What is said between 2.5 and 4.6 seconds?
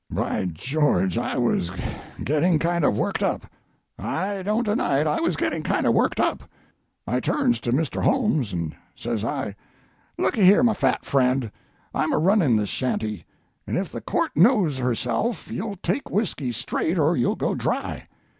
kind of worked up. I